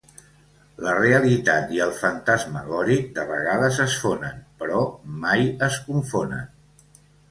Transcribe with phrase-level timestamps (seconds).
[0.87, 4.85] La realitat i el fantasmagòric de vegades es fonen, però
[5.25, 6.47] mai es confonen.